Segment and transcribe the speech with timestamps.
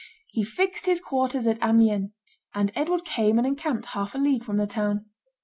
[0.31, 2.09] He fixed his quarters at Amiens,
[2.55, 5.05] and Edward came and encamped half a league from the town.